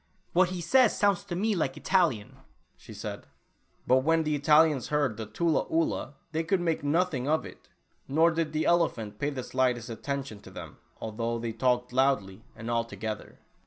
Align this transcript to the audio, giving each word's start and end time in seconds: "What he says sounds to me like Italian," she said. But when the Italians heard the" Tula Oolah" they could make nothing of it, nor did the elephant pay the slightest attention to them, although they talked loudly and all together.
"What 0.33 0.49
he 0.49 0.61
says 0.61 0.97
sounds 0.97 1.23
to 1.25 1.35
me 1.35 1.55
like 1.55 1.77
Italian," 1.77 2.37
she 2.75 2.91
said. 2.91 3.27
But 3.85 3.97
when 3.97 4.23
the 4.23 4.33
Italians 4.33 4.87
heard 4.87 5.15
the" 5.15 5.27
Tula 5.27 5.67
Oolah" 5.71 6.15
they 6.31 6.43
could 6.43 6.59
make 6.59 6.83
nothing 6.83 7.27
of 7.27 7.45
it, 7.45 7.69
nor 8.07 8.31
did 8.31 8.51
the 8.51 8.65
elephant 8.65 9.19
pay 9.19 9.29
the 9.29 9.43
slightest 9.43 9.91
attention 9.91 10.39
to 10.39 10.49
them, 10.49 10.79
although 10.99 11.37
they 11.37 11.53
talked 11.53 11.93
loudly 11.93 12.43
and 12.55 12.71
all 12.71 12.83
together. 12.83 13.37